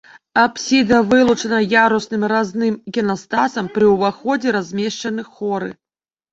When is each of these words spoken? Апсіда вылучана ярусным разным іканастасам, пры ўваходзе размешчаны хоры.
Апсіда 0.43 1.01
вылучана 1.11 1.59
ярусным 1.83 2.25
разным 2.33 2.79
іканастасам, 2.93 3.65
пры 3.79 3.85
ўваходзе 3.95 4.57
размешчаны 4.59 5.31
хоры. 5.33 5.75